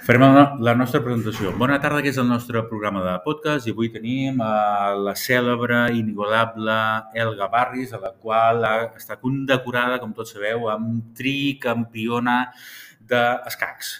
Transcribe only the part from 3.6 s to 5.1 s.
i avui tenim a